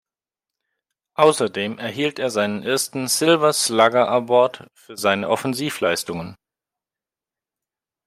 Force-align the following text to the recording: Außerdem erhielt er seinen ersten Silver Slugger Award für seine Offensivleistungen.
Außerdem 1.13 1.77
erhielt 1.77 2.17
er 2.17 2.31
seinen 2.31 2.63
ersten 2.63 3.07
Silver 3.07 3.53
Slugger 3.53 4.09
Award 4.09 4.65
für 4.73 4.97
seine 4.97 5.29
Offensivleistungen. 5.29 6.35